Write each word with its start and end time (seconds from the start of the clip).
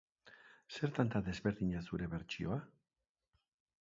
Zertan 0.77 1.11
da 1.15 1.21
desberdina 1.29 1.83
zuen 1.91 2.11
bertsioa? 2.15 2.59